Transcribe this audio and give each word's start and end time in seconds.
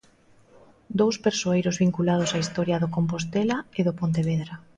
Dous 0.99 1.15
persoeiros 1.25 1.79
vinculados 1.83 2.33
á 2.35 2.37
historia 2.43 2.81
do 2.83 2.91
Compostela 2.95 3.57
e 3.79 3.81
do 3.87 3.93
Pontevedra. 3.99 4.53